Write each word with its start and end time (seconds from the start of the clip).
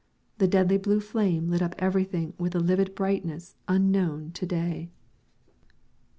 The 0.39 0.47
deadly 0.47 0.79
blue 0.79 0.99
flame 0.99 1.47
lit 1.49 1.61
up 1.61 1.75
everything 1.77 2.33
with 2.39 2.55
a 2.55 2.59
livid 2.59 2.95
brightness 2.95 3.55
unknown 3.67 4.31
to 4.31 4.47
day. 4.47 4.89